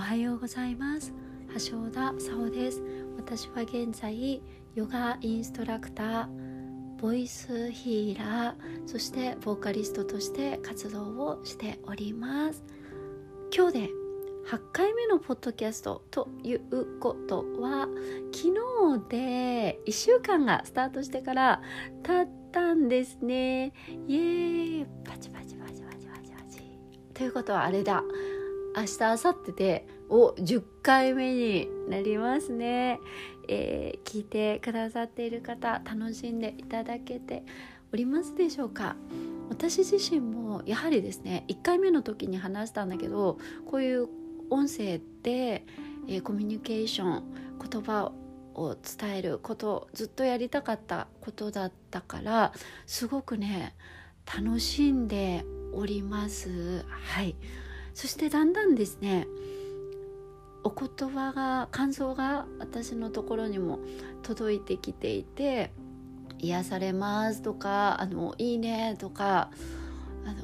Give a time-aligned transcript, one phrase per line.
[0.00, 1.12] おはようございます。
[1.70, 2.82] 橋尾田沙穂です。
[3.18, 4.42] 私は現在
[4.74, 6.26] ヨガインストラクター
[6.98, 12.64] ボイスヒーラーそしてボーカリストとして活動をしております。
[13.54, 13.90] 今日で
[14.48, 17.86] 8回目のポッドキャストということは
[18.32, 18.54] 昨
[19.02, 21.60] 日で1週間がスタートしてから
[22.02, 23.74] 経ったんですね。
[24.08, 24.86] イエーイ。
[25.04, 26.62] パチパチパチパチパチパチ。
[27.12, 28.02] ということはあれだ。
[28.76, 33.00] 明日明後日でお10回目になりますね、
[33.48, 37.42] えー、聞いてくださっている方楽しんでいただけて
[37.92, 38.96] おりますでしょうか。
[39.48, 44.08] 私自身もやはりですね1回目の時に話したんだけどこういう
[44.48, 45.66] 音声で、
[46.06, 47.24] えー、コミュニケーション
[47.68, 48.12] 言葉
[48.54, 52.52] を伝えることずっとやりたかったことだったから
[52.86, 53.74] すごくね
[54.24, 56.84] 楽しんでおります。
[56.88, 57.34] はい。
[57.94, 59.26] そしてだんだんですね
[60.62, 63.78] お言葉が感想が私のところにも
[64.22, 65.72] 届いてきていて
[66.38, 69.50] 癒されますとかあのいいねとか
[70.24, 70.42] あの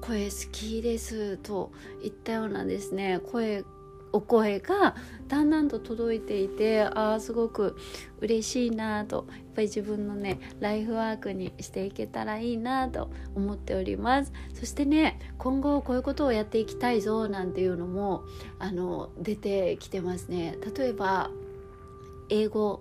[0.00, 1.72] 声好きですと
[2.02, 3.20] いったようなですね。
[3.30, 3.64] 声
[4.12, 4.96] お声が
[5.28, 7.76] だんだんと届いていてああすごく
[8.20, 9.26] 嬉しいなと。
[9.28, 14.32] やっぱり自分のねライフワークにしていけたらいいなと思っております。
[14.54, 18.22] そしてね今後こういうことをやっていきたいぞなんていうのも
[18.58, 20.56] あの出てきてますね。
[20.76, 21.30] 例えば
[22.28, 22.80] 英語。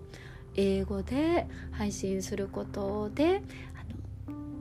[0.59, 3.43] 英語で配信することで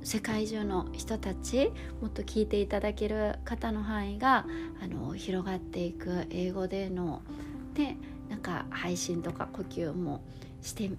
[0.07, 4.47] 世界中の人たちもっと聞いていただける方の範囲が
[4.81, 7.23] あの広がっていく英語での
[7.75, 7.97] で
[8.29, 10.23] なんか配信とか呼吸も
[10.63, 10.93] して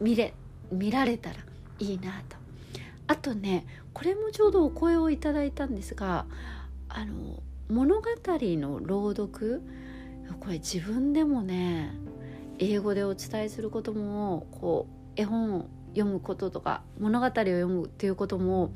[0.00, 0.32] みれ
[0.72, 1.36] 見られたら
[1.78, 2.38] いいなと。
[3.06, 6.24] あとねこれもちょうどお声をいただいたんですが
[6.88, 9.60] あの物語の朗読
[10.40, 11.92] これ自分でもね
[12.58, 18.72] 英語でお伝えすることもこう絵本読むこととか物語を読むっていうことも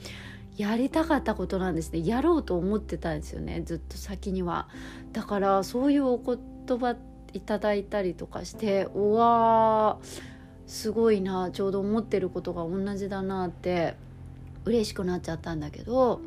[0.57, 2.05] やりたかったことなんですね。
[2.05, 4.69] やろうと思ってたんですよねずっと先には。
[5.13, 6.97] だからそういうお言葉
[7.33, 10.23] いただいたりとかしてうわー
[10.67, 13.95] すごいなちょうど思ってることが同じだなって
[14.65, 16.21] 嬉しくなっちゃったんだけど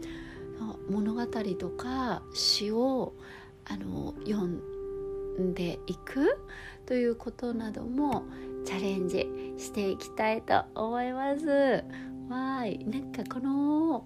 [0.89, 3.13] 物語とか詩を
[3.65, 6.39] あの読んでいく
[6.85, 8.23] ということなども
[8.65, 11.47] チャレンジしていきたいと思います。
[12.29, 14.05] わーいなんかこの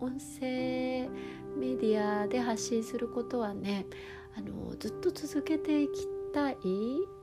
[0.00, 1.08] 音声
[1.58, 3.86] メディアで発信することはね
[4.36, 6.56] あのずっと続けていきたい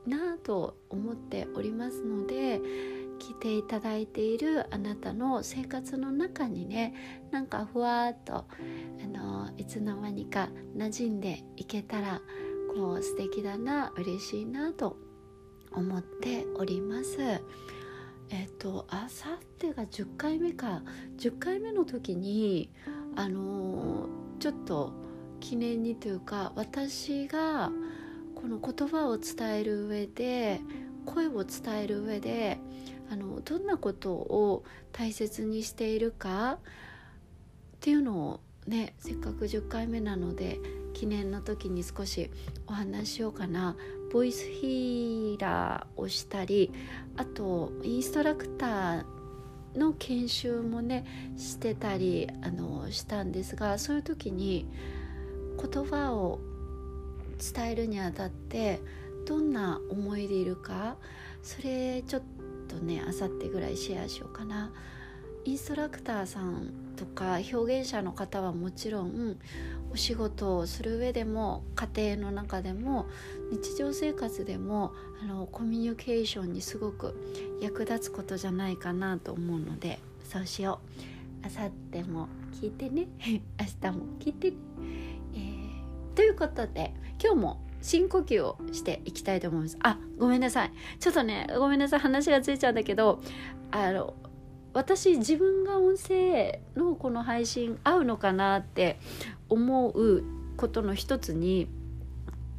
[0.08, 2.60] なと思っておりますので
[3.20, 6.94] 聞いていただいているあなたの生活の中にね
[7.32, 8.48] なんかふわっとあ
[9.08, 12.22] のいつの間にか馴染んでいけたら
[12.76, 14.98] こう素敵だな嬉しいなと
[15.76, 17.18] 思っております。
[18.30, 20.82] えっ、とあさってが10回目か
[21.18, 22.70] 10回目の時に
[23.16, 24.08] あの、
[24.40, 24.92] ちょっと
[25.40, 27.72] 記念にというか私が
[28.34, 30.62] この言葉を伝える上で
[31.06, 32.60] 声を伝える上で
[33.10, 36.58] あのどんなことを大切にしているかっ
[37.80, 40.60] ていうのをねせっかく10回目なので
[40.94, 42.30] 記念の時に少し
[42.68, 43.76] お話しようかな
[44.12, 46.72] ボイスヒーラーをしたり
[47.18, 49.06] あとインストラクター
[49.76, 51.06] の研修もね
[51.36, 54.68] してたりあのしたんですがそういう時に
[55.60, 56.40] 言葉を
[57.54, 58.80] 伝えるにあたって
[59.26, 60.98] どんな思いでいるか
[61.42, 62.22] それちょっ
[62.68, 64.72] とねあさってぐらいシェアしようかな。
[65.46, 69.38] インストラクターさんとか表現者の方はもちろん
[69.94, 73.06] お仕事をする上でも家庭の中でも
[73.52, 77.16] 日常生活でもあのコミュニケーションにすごく
[77.62, 80.80] 役立つことじゃないかなと思うのでそうしよ
[81.44, 81.46] う。
[81.46, 83.08] あさっても聞いてね。
[83.22, 84.58] 明日も聞いてね、
[85.36, 89.78] えー、ということで今日も深呼吸をしていきたいと思います。
[89.84, 90.72] あごめんなさい。
[91.00, 92.00] ちょっとねごめんなさい。
[92.00, 93.22] 話がついちゃうんだけど
[93.70, 94.16] あの
[94.74, 98.98] 私自分が音声のこの配信合うのかなって
[99.54, 100.24] 思う
[100.58, 101.68] ことの一つに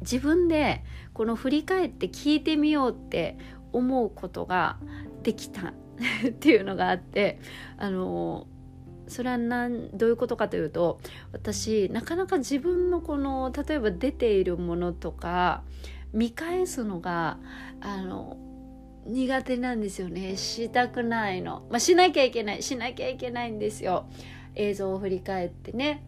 [0.01, 0.83] 自分で
[1.13, 3.37] この振り返って聞いてみようって
[3.71, 4.77] 思うことが
[5.23, 5.73] できた。
[6.27, 7.39] っていうのがあって。
[7.77, 8.47] あの
[9.07, 10.99] それは何どういうことかというと
[11.31, 15.61] 私なかなか自分のこの例えば出ているものとか
[16.11, 17.37] 見返すのが
[17.81, 18.37] あの
[19.05, 20.35] 苦手なんですよね。
[20.37, 22.63] したくないの、まあ、しなきゃいけない。
[22.63, 24.07] しなきゃいけないんですよ。
[24.55, 26.03] 映像を振り返ってね。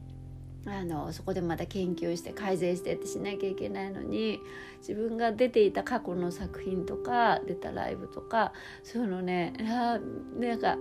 [0.70, 4.42] あのそこでまた研究して改善してってしなきゃいけないのに
[4.80, 8.52] 自分が出ていた過去の作品とか出たライブとか
[8.84, 10.00] そういうのねあ
[10.38, 10.78] なんか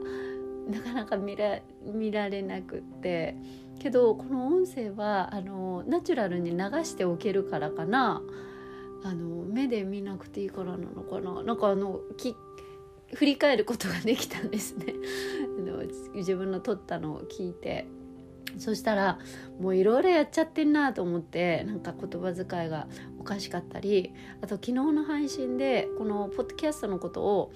[0.69, 3.37] なかなか見ら見られなくって
[3.79, 8.23] けどこの音声はあのナチュラルに流しておけるからかな。
[9.05, 11.43] あの目で見なくていいからなのかな。
[11.45, 12.35] なんかあのき
[13.15, 14.95] 振り返ることができたんですね。
[15.59, 15.85] あの
[16.15, 17.87] 自分の撮ったのを聞いて。
[18.59, 19.19] そしたら
[19.61, 22.89] もういろいろやっちゃってんなと思ってなんか言葉遣いが
[23.19, 24.13] おかしかったり
[24.43, 27.53] あと昨日の配信でこのポッドキャストのことを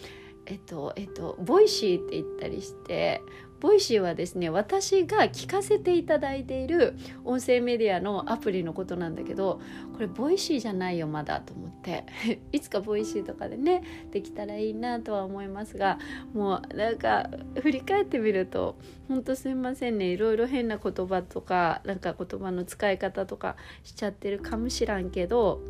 [0.47, 3.23] えっとえっと Voicyって言ったりして
[3.61, 9.61] Voicyはですね私が聞かせていただいている音声メディアのアプリのことなんだけど
[9.93, 12.05] これ Voicyじゃないよまだと思って。
[12.53, 15.99] いつか Voicyとかでねできたらいいなとは思いますが
[16.33, 17.31] もうなんか
[17.61, 18.77] 振り返ってみると
[19.09, 20.07] ほんとすいませんね。
[20.07, 25.61] いろいろ変な言葉とかなんか言葉の使い方とかしちゃってるかもしらんけど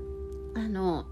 [0.54, 1.06] あの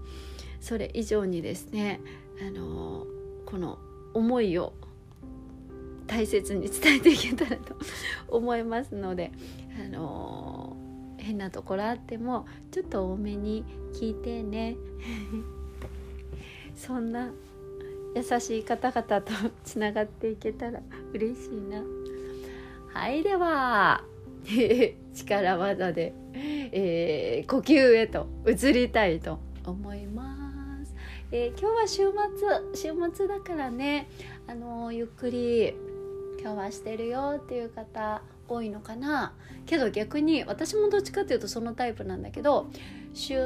[0.59, 2.01] それ以上にですね
[2.41, 3.05] あの
[3.45, 3.79] この
[4.13, 4.73] 思いを
[6.09, 7.75] 大切に伝えていけたらと
[8.27, 9.31] 思いますので、
[9.79, 13.63] あのー、変なところあってもちょっと多めに
[13.93, 14.75] 聞いてね。
[16.75, 17.31] そんな
[18.15, 19.31] 優しい方々と
[19.63, 20.81] つながっていけたら
[21.13, 21.83] 嬉しいな。
[22.91, 24.03] はいでは
[25.13, 30.95] 力技で、えー、呼吸へと移りたいと思います、
[31.31, 32.11] えー、今日は週
[32.73, 34.09] 末週末だからね。
[34.47, 35.75] あのー、ゆっくり
[36.39, 39.33] 今日はしてるよっていう方多いのかな？
[39.65, 42.69] けど逆に私もどっちかっていうとそのタイプなんだけど
[43.13, 43.37] 週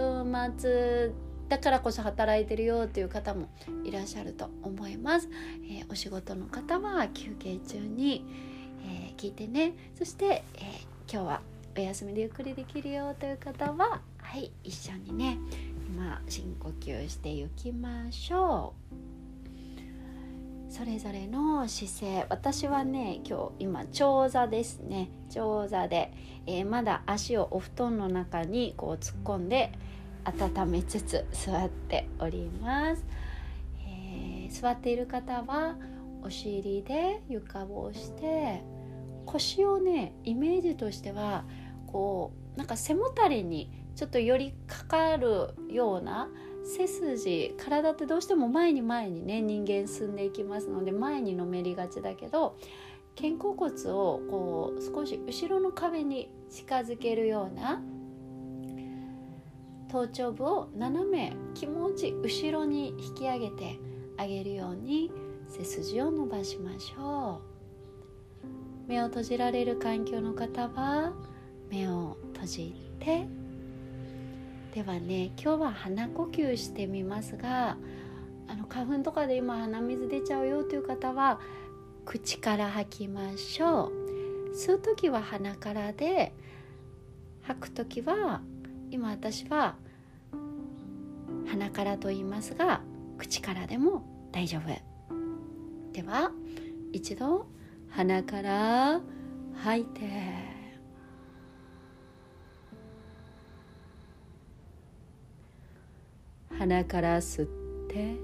[0.57, 1.11] 末
[1.49, 3.49] だからこそ働いてるよっていう方も
[3.83, 5.29] いらっしゃると思います、
[5.69, 8.25] えー、お仕事の方は休憩中に、
[8.85, 9.73] えー、聞いてね。
[9.97, 11.41] そして、えー、今日は
[11.75, 15.37] お休みでゆっくりできるよという方ははい一緒にね
[15.87, 19.02] 今深呼吸していきましょう。
[20.73, 22.25] それぞれの姿勢。
[22.29, 25.11] 私はね今日今長座ですね。
[25.29, 26.11] 長座で、
[26.47, 29.71] えー、まだ足をお布団の中にこう突っ込んで
[30.25, 33.05] 温めつつ座っております、
[33.85, 35.75] えー、座っている方は
[36.23, 38.63] お尻で床を押して
[39.27, 41.43] 腰をねイメージとしては
[41.85, 46.29] こうなんか背もたれにちょっと寄りかかるような
[46.63, 52.55] 背筋体ってどうしても前に前にね人間進んでいきますので前にのめりがちだけど
[53.15, 57.81] 肩甲骨をこう少し後ろの壁に近づけるような
[59.89, 63.79] 頭頂部を斜め気持ち後ろに引き上げて
[64.17, 65.11] あげるように
[65.47, 67.53] 背筋を伸ばしましょう。
[68.87, 71.13] 目を閉じられる環境の方は
[71.69, 73.27] 目を閉じて
[74.73, 77.77] ではね今日は鼻呼吸してみますが
[78.47, 81.39] あの花粉とかで今鼻水出ちゃうよという方は
[82.05, 83.91] 口から吐きましょ
[84.51, 84.55] う。
[84.55, 86.33] 吸う時は鼻からで
[87.43, 88.41] 吐く時は
[88.89, 89.75] 今私は
[91.47, 92.81] 鼻からと言いますが
[93.17, 94.67] 口からでも大丈夫。
[95.93, 96.31] では
[96.91, 97.45] 一度
[97.89, 99.01] 鼻から
[99.63, 100.52] 吐いて。
[106.63, 107.47] 鼻から吸っ
[107.89, 108.15] て。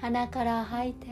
[0.00, 1.06] 鼻から吐いて。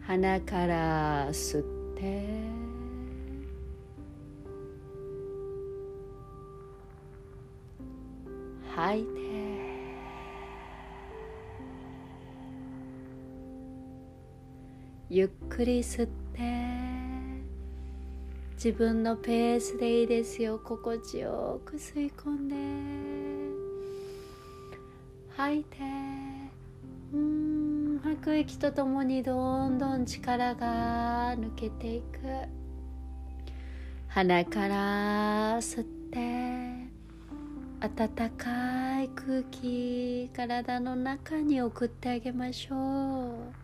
[0.00, 1.62] 鼻から吸っ
[1.98, 2.26] て。
[8.74, 9.43] 吐いて。
[15.16, 16.40] ゆっくり吸って
[18.56, 20.58] 自分のペースでいいですよ。
[20.58, 22.56] 心地よく吸い込んで
[25.36, 25.76] 吐いて
[27.12, 32.18] うん吐く息とともにどんどん力が抜けていく。
[34.08, 36.90] 鼻から吸って
[37.78, 42.74] 暖かい空気体の中に送ってあげましょ
[43.60, 43.63] う。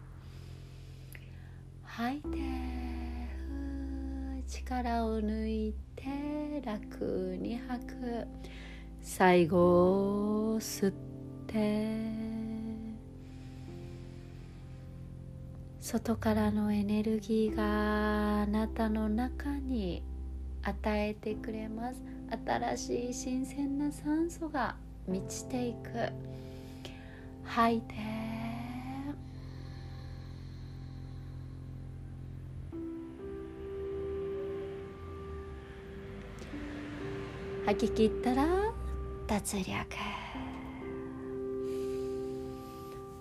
[2.00, 2.38] 吐いて
[4.48, 8.26] 力を抜いて楽に吐く。
[9.02, 10.94] 最後吸っ
[11.46, 11.98] て。
[15.78, 20.02] 外からのエネルギーがあなたの中に
[20.62, 22.02] 与えてくれます。
[22.46, 24.74] 新しい新鮮な酸素が
[25.06, 26.10] 満ちていく。
[27.44, 28.29] 吐いて。
[37.70, 38.46] 吐き切ったら
[39.28, 39.70] 脱力。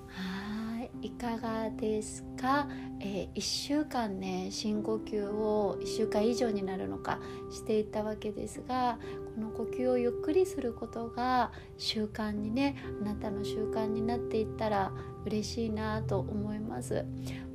[0.07, 2.67] はいいかがですか、
[2.99, 7.19] えー、1週間ね深呼吸を1週間以上になるのか
[7.51, 8.97] していたわけですが
[9.35, 14.91] この呼吸をゆっくりすることが習慣にねあなたの習慣になっていったら
[15.27, 17.05] 嬉しいなと思います。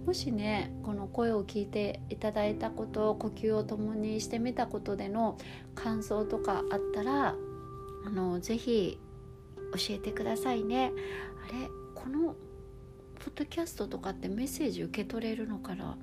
[0.06, 5.38] もしねこの声を聞いていただいたこと呼吸を共にしてみたことでの
[5.75, 7.34] 感想とかあったら
[8.06, 8.99] あのぜひ
[9.56, 10.92] 教えてくださいね
[11.49, 12.34] あれこの
[13.18, 15.96] ポッドキャストとかってメッセージ受け取れるのかな？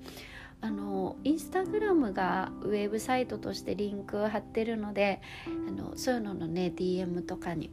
[0.63, 5.21] あのインスタグラムがウェブサイトとしてリンク貼ってるので
[5.67, 7.71] あのそういうののね DM とかに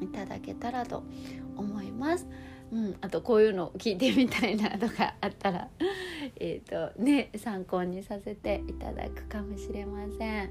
[0.00, 1.04] いただけたらと
[1.56, 2.26] 思います。
[2.70, 5.68] うん、あとこういうの聞いてみたいなとかあったら
[6.36, 10.50] えとね参考にさせていただくかもしれません。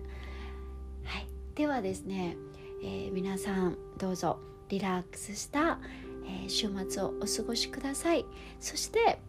[1.04, 2.36] はい、ではですね、
[2.84, 5.80] えー、皆さんどうぞリラックスした、
[6.26, 8.26] えー、週末をお過ごしください。
[8.60, 9.20] そして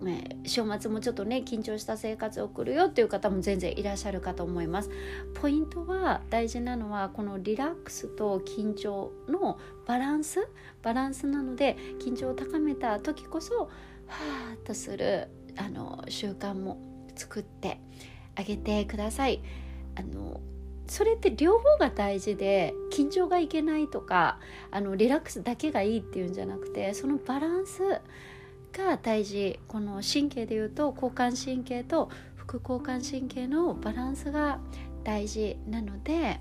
[0.00, 4.90] ね、週末もちょっとね緊張した生活を送るよっていう方も全然いらっしゃるかと思います。
[5.34, 10.48] ポイントは大事なのはこのリラックスと緊張のバランス。
[10.82, 16.78] バランスなので緊張を高めた時こそはーっとするあの習慣も
[17.14, 17.80] 作って
[18.34, 19.42] あげてください。
[19.94, 20.40] あの
[20.86, 24.38] それって両方が大事で緊張がいけないとか
[24.70, 27.82] あのリラックスだけがいいっていうんじゃなくてそのバランス
[28.76, 34.60] が大事この神経でいうと交感神経と副交感神経のバランスが
[35.02, 36.40] 大事なので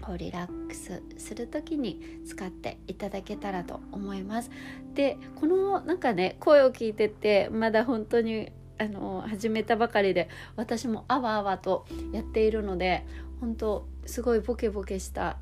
[0.00, 4.50] こうリラックスする時に使っていただけたらと思います。
[4.94, 13.04] でこのなんかね声を聞いててまだ本当にあの始めたばかりで私もあわあわとやっているので
[13.40, 15.36] 本当すごいボケボケした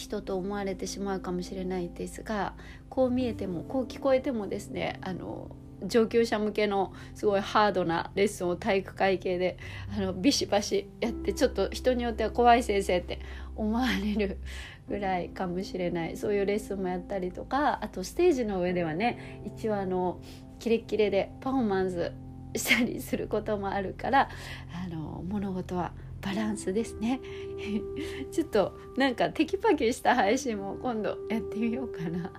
[0.00, 2.54] 人と思われてしまうかもしれないですが
[2.88, 5.54] こう見えてもこう聞こえてもですねあの
[5.86, 9.58] 上級者向けのすごいハードなレッスンを体育会系で
[9.96, 13.20] あのビシバシやってちょっと人によっては怖い先生って
[13.56, 14.38] 思われる
[14.88, 16.16] ぐらいかもしれない。
[16.16, 20.20] そういうレッスンもやったりとかあとステージの上ではね一応あの
[20.58, 22.12] キレッキレでパフォーマンス
[22.56, 24.28] したりすることもあるから
[24.84, 27.20] あの物事はバランスですね。
[28.30, 32.30] ちょっとなんかテキパキした配信も今度やってみようかな。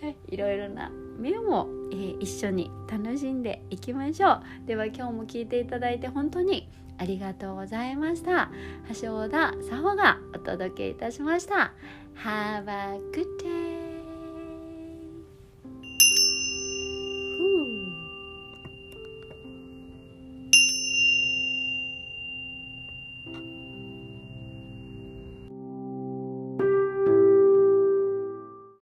[0.28, 4.42] いろいろな面も、えー、一緒に楽しんでいきましょう。
[4.66, 8.50] では今日も聞いていただいて本当にありがとうございました。
[9.00, 11.72] 橋田沙穂がお届けいたしました。
[12.16, 13.67] Have a good day!